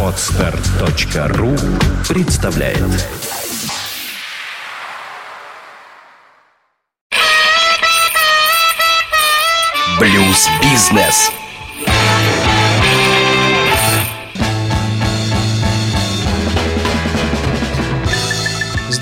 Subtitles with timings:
[0.00, 1.56] Отстар.ру
[2.08, 2.78] представляет.
[9.98, 11.32] Блюз-бизнес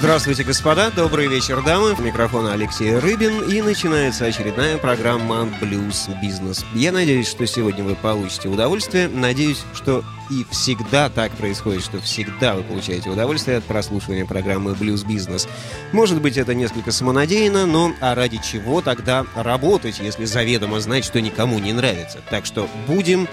[0.03, 1.95] Здравствуйте, господа, добрый вечер, дамы.
[2.01, 6.65] Микрофон Алексей Рыбин и начинается очередная программа «Блюз Бизнес».
[6.75, 9.07] Я надеюсь, что сегодня вы получите удовольствие.
[9.07, 15.05] Надеюсь, что и всегда так происходит, что всегда вы получаете удовольствие от прослушивания программы «Блюз
[15.05, 15.47] Бизнес».
[15.93, 21.21] Может быть, это несколько самонадеянно, но а ради чего тогда работать, если заведомо знать, что
[21.21, 22.19] никому не нравится?
[22.29, 23.29] Так что будем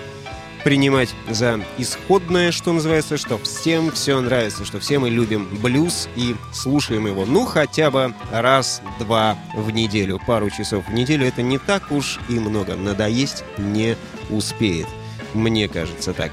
[0.63, 6.35] принимать за исходное, что называется, что всем все нравится, что все мы любим блюз и
[6.53, 10.19] слушаем его, ну, хотя бы раз-два в неделю.
[10.25, 12.75] Пару часов в неделю это не так уж и много.
[12.75, 13.95] Надоесть не
[14.29, 14.87] успеет.
[15.33, 16.31] Мне кажется так.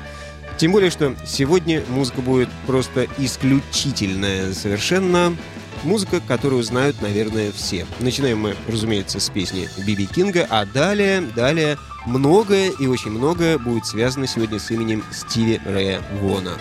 [0.57, 5.37] Тем более, что сегодня музыка будет просто исключительная совершенно.
[5.83, 7.87] Музыка, которую знают, наверное, все.
[8.01, 11.77] Начинаем мы, разумеется, с песни Биби Кинга, а далее, далее
[12.07, 16.57] многое и очень многое будет связано сегодня с именем Стиви Рэя Вона.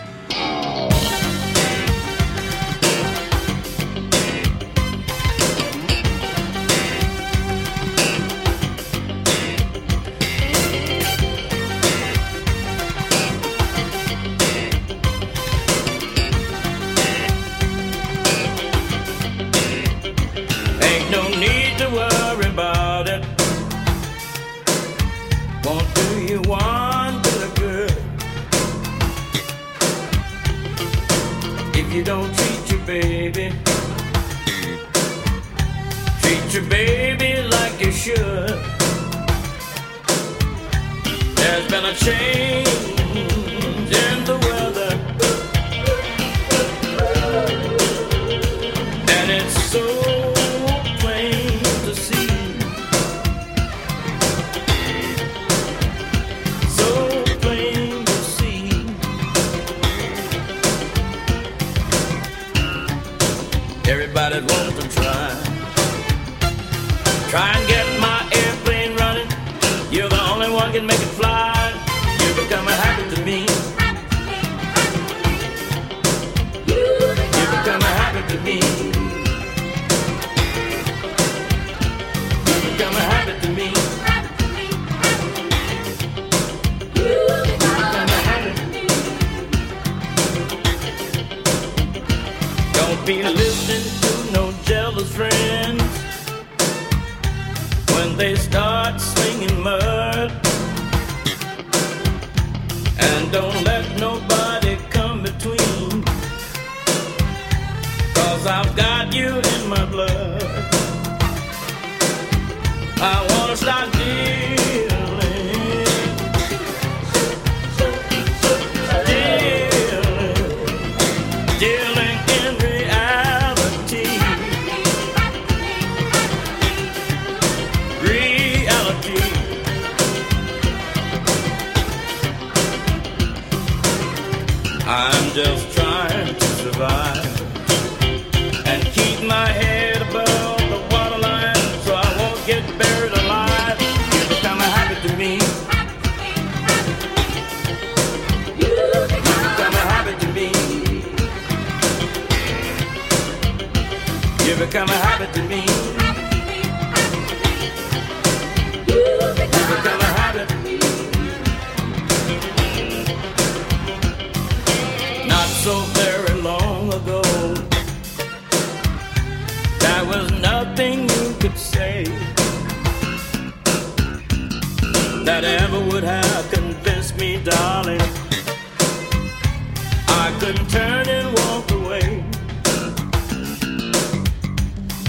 [180.45, 182.23] Couldn't turn and walk away.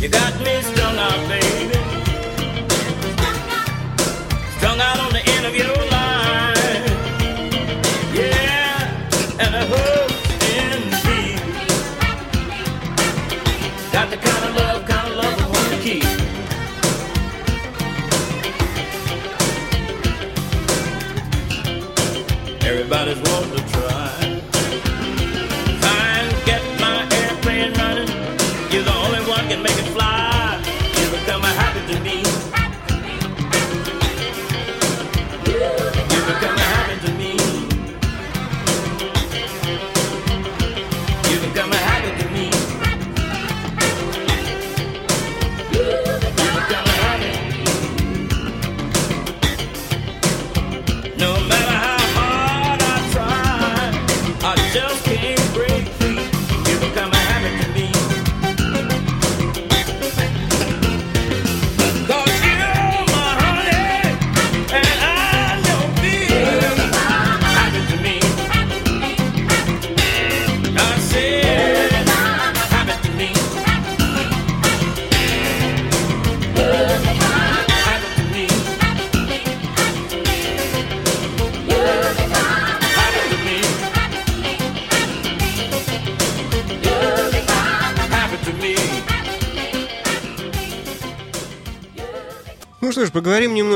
[0.01, 1.46] You got me strung out, baby.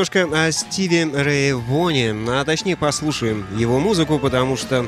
[0.00, 4.87] Немножко о Стиве Рэе Воне, а точнее послушаем его музыку, потому что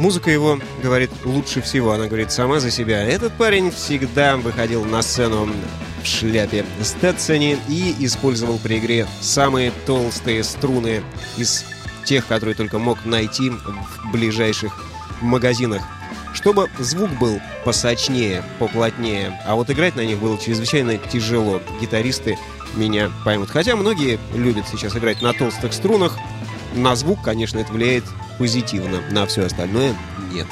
[0.00, 3.04] музыка его говорит лучше всего, она говорит сама за себя.
[3.04, 5.48] Этот парень всегда выходил на сцену
[6.02, 11.04] в шляпе Стэтсоне и использовал при игре самые толстые струны
[11.36, 11.64] из
[12.04, 14.84] тех, которые только мог найти в ближайших
[15.20, 15.82] магазинах
[16.34, 19.38] чтобы звук был посочнее, поплотнее.
[19.46, 21.60] А вот играть на них было чрезвычайно тяжело.
[21.80, 22.38] Гитаристы
[22.74, 23.50] меня поймут.
[23.50, 26.16] Хотя многие любят сейчас играть на толстых струнах.
[26.74, 28.04] На звук, конечно, это влияет
[28.38, 29.00] позитивно.
[29.10, 29.94] На все остальное
[30.32, 30.46] нет.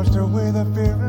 [0.00, 0.99] washed away the fear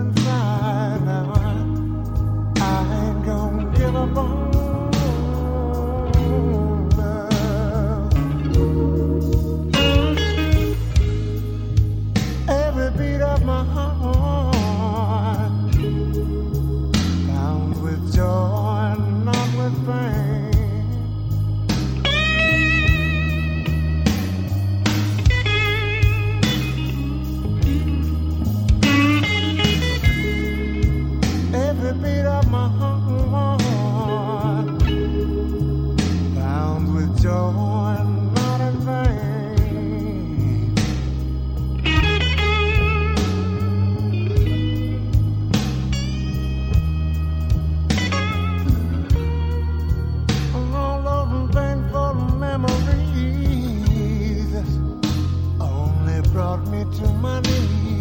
[56.42, 58.01] brought me to my knees.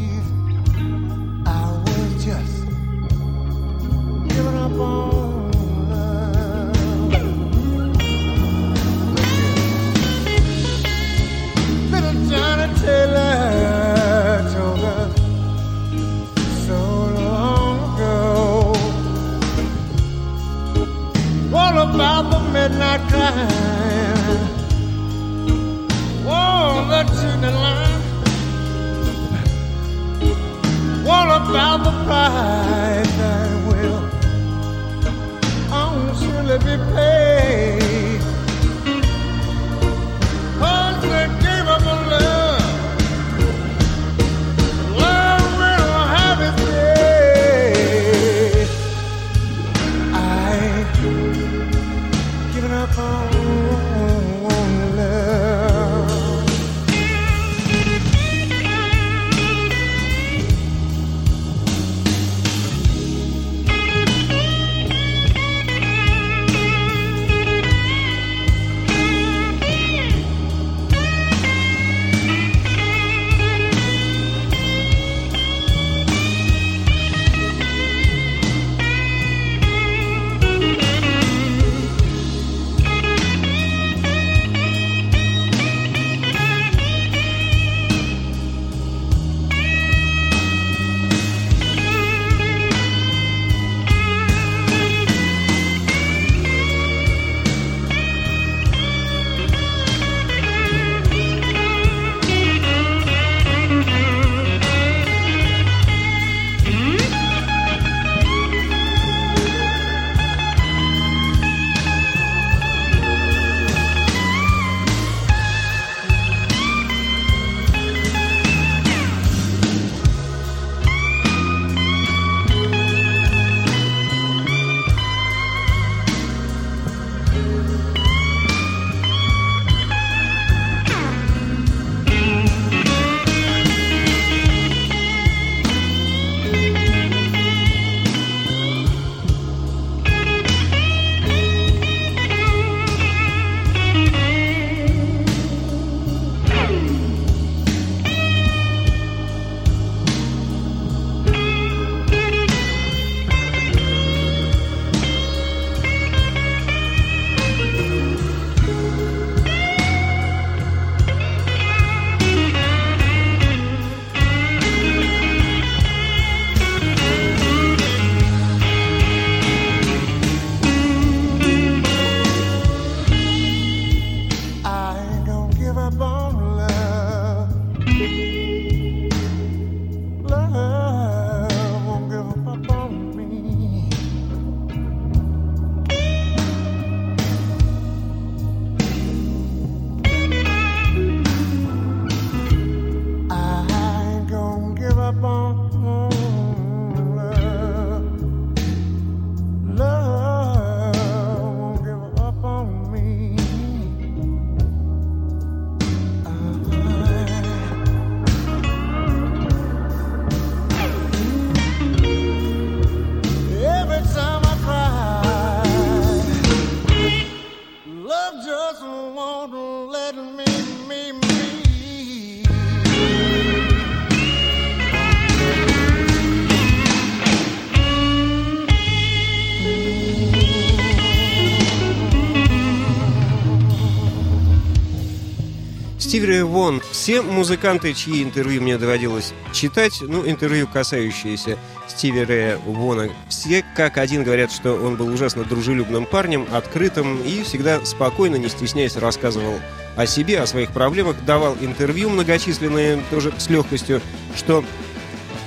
[236.24, 236.80] Рэй Вон.
[236.90, 241.58] Все музыканты, чьи интервью мне доводилось читать, ну, интервью, касающиеся
[241.88, 247.42] Стиви Рэя Вона, все как один говорят, что он был ужасно дружелюбным парнем, открытым и
[247.42, 249.60] всегда спокойно, не стесняясь, рассказывал
[249.96, 254.00] о себе, о своих проблемах, давал интервью многочисленные тоже с легкостью,
[254.36, 254.64] что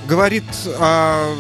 [0.08, 0.44] говорит
[0.80, 1.34] о,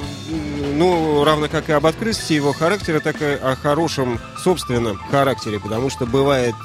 [0.75, 5.89] ну, равно как и об открытости его характера, так и о хорошем собственном характере, потому
[5.89, 6.55] что бывает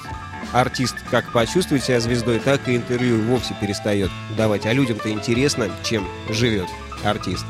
[0.53, 4.67] артист как почувствует себя звездой, так и интервью вовсе перестает давать.
[4.67, 6.69] А людям-то интересно, чем живет
[7.05, 7.45] артист.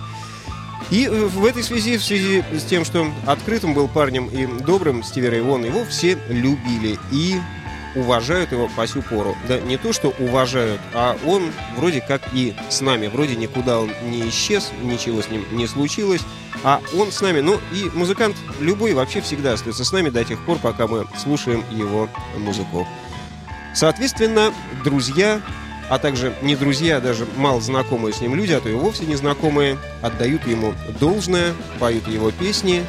[0.90, 5.28] И в этой связи, в связи с тем, что открытым был парнем и добрым Стиви
[5.28, 7.38] Рэй Вон, его все любили и
[7.98, 9.36] уважают его по сю пору.
[9.46, 13.08] Да не то, что уважают, а он вроде как и с нами.
[13.08, 16.22] Вроде никуда он не исчез, ничего с ним не случилось,
[16.62, 17.40] а он с нами.
[17.40, 21.64] Ну и музыкант любой вообще всегда остается с нами до тех пор, пока мы слушаем
[21.70, 22.86] его музыку.
[23.74, 24.52] Соответственно,
[24.84, 25.40] друзья,
[25.88, 29.06] а также не друзья, а даже мало знакомые с ним люди, а то и вовсе
[29.06, 32.84] незнакомые, отдают ему должное, поют его песни,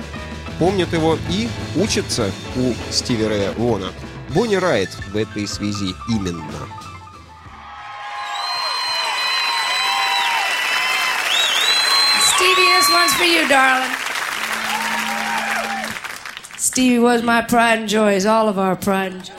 [0.58, 3.92] помнят его и учатся у Стиви Рэя Вона.
[4.35, 6.69] Бонни Райт в этой связи именно.
[12.37, 13.91] Stevie, this one's for you, darling.
[16.57, 19.38] Stevie was my pride and joy, is all of our pride and joy.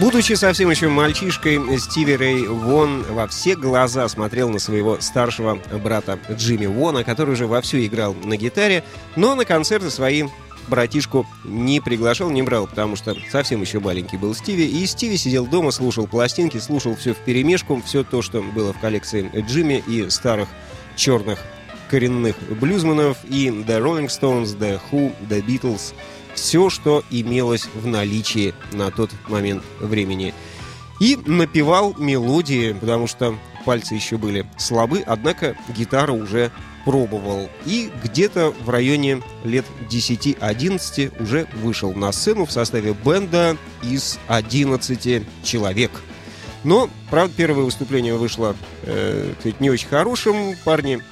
[0.00, 6.18] Будучи совсем еще мальчишкой, Стиви Рэй Вон во все глаза смотрел на своего старшего брата
[6.32, 8.82] Джимми Вона, который уже вовсю играл на гитаре,
[9.14, 10.24] но на концерты свои
[10.68, 14.64] братишку не приглашал, не брал, потому что совсем еще маленький был Стиви.
[14.64, 18.80] И Стиви сидел дома, слушал пластинки, слушал все в перемешку, все то, что было в
[18.80, 20.48] коллекции Джимми и старых
[20.96, 21.38] черных
[21.90, 25.92] коренных блюзманов, и The Rolling Stones, The Who, The Beatles,
[26.40, 30.34] все, что имелось в наличии на тот момент времени.
[30.98, 36.50] И напевал мелодии, потому что пальцы еще были слабы, однако гитара уже
[36.84, 37.48] пробовал.
[37.66, 45.22] И где-то в районе лет 10-11 уже вышел на сцену в составе бенда из 11
[45.44, 45.90] человек.
[46.64, 50.56] Но, правда, первое выступление вышло э, не очень хорошим.
[50.64, 51.02] Парни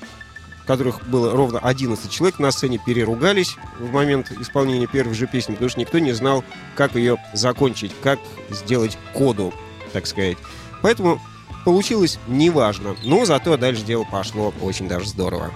[0.68, 5.70] которых было ровно 11 человек, на сцене переругались в момент исполнения первой же песни, потому
[5.70, 6.44] что никто не знал,
[6.76, 8.18] как ее закончить, как
[8.50, 9.54] сделать коду,
[9.94, 10.36] так сказать.
[10.82, 11.22] Поэтому
[11.64, 15.52] получилось неважно, но зато дальше дело пошло очень даже здорово.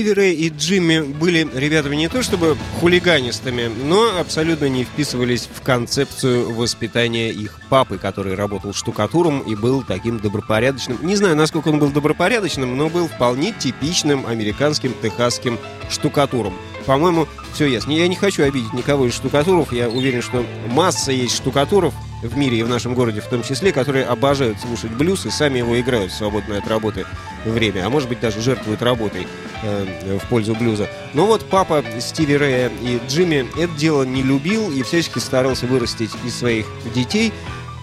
[0.00, 5.60] Стиви Рэй и Джимми были ребятами не то чтобы хулиганистами, но абсолютно не вписывались в
[5.60, 10.96] концепцию воспитания их папы, который работал штукатуром и был таким добропорядочным.
[11.02, 15.58] Не знаю, насколько он был добропорядочным, но был вполне типичным американским техасским
[15.90, 16.54] штукатуром.
[16.86, 17.90] По-моему, все ясно.
[17.90, 19.70] Я не хочу обидеть никого из штукатуров.
[19.70, 23.72] Я уверен, что масса есть штукатуров в мире и в нашем городе в том числе,
[23.72, 27.06] которые обожают слушать блюз и сами его играют в свободное от работы
[27.44, 29.26] время, а может быть даже жертвуют работой
[29.62, 30.88] э, в пользу блюза.
[31.14, 36.10] Но вот папа Стиви Рэя и Джимми это дело не любил и всячески старался вырастить
[36.24, 37.32] из своих детей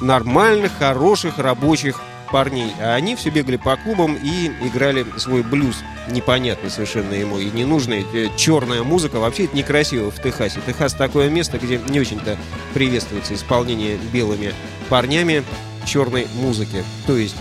[0.02, 2.00] нормальных, хороших, рабочих
[2.32, 2.72] парней.
[2.80, 5.78] А они все бегали по клубам и играли свой блюз.
[6.10, 8.06] Непонятный совершенно ему и ненужный.
[8.14, 9.20] Э, Черная музыка.
[9.20, 10.60] Вообще это некрасиво в Техасе.
[10.66, 12.38] Техас такое место, где не очень-то
[12.74, 14.54] приветствуется исполнение белыми
[14.90, 15.44] парнями
[15.86, 16.84] черной музыки.
[17.06, 17.36] То есть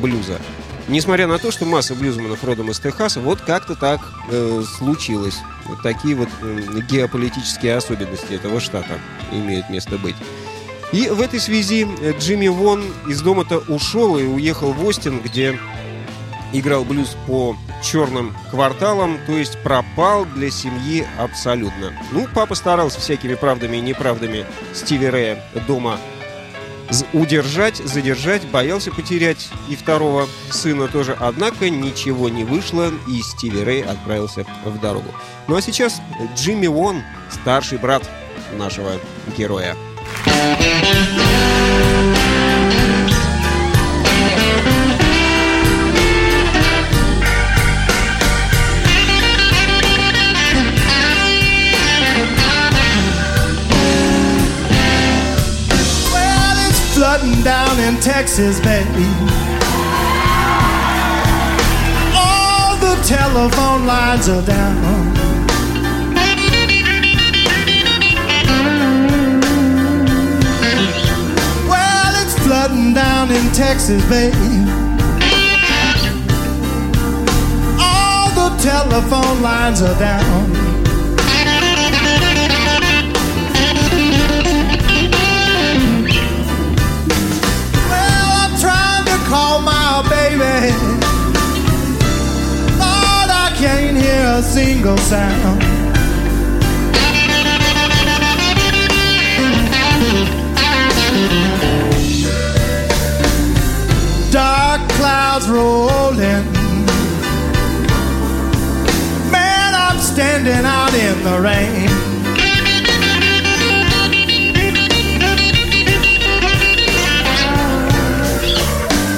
[0.00, 0.38] блюза.
[0.88, 4.00] Несмотря на то, что масса блюзманов родом из Техаса, вот как-то так
[4.30, 5.38] э, случилось.
[5.66, 8.98] Вот такие вот э, геополитические особенности этого штата
[9.30, 10.16] имеют место быть.
[10.92, 15.58] И в этой связи э, Джимми Вон из дома-то ушел и уехал в Остин, где
[16.52, 21.92] играл блюз по черным кварталам, то есть пропал для семьи абсолютно.
[22.12, 25.98] Ну, папа старался всякими правдами и неправдами Стиви Рэя дома
[27.14, 31.16] удержать, задержать, боялся потерять и второго сына тоже.
[31.18, 35.08] Однако ничего не вышло, и Стиви Рэй отправился в дорогу.
[35.48, 36.02] Ну а сейчас
[36.36, 38.08] Джимми Вон, старший брат
[38.58, 38.92] нашего
[39.36, 39.74] героя.
[56.12, 59.08] Well, it's flooding down in Texas, baby.
[62.14, 65.21] All the telephone lines are down.
[72.94, 74.36] Down in Texas, baby.
[77.78, 80.52] All the telephone lines are down.
[87.88, 90.72] Well, I'm trying to call my baby.
[92.78, 95.81] Lord, I can't hear a single sound.
[105.32, 106.44] Clouds rolling.
[109.32, 111.88] Man, I'm standing out in the rain.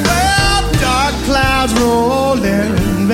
[0.04, 3.08] Well, dark clouds rolling.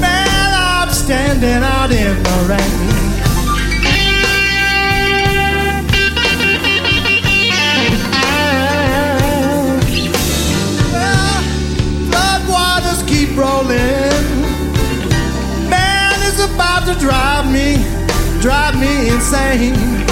[0.00, 2.81] Man, I'm standing out in the rain.
[19.08, 20.11] Insane.